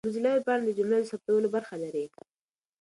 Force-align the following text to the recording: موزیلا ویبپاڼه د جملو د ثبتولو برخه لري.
موزیلا 0.07 0.29
ویبپاڼه 0.33 0.63
د 0.65 0.69
جملو 0.77 0.97
د 1.01 1.05
ثبتولو 1.11 1.47
برخه 1.55 1.75
لري. 1.83 2.05